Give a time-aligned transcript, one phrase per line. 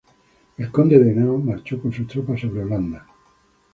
[0.57, 3.05] El conde de Henao marchó con sus tropas sobre Holanda.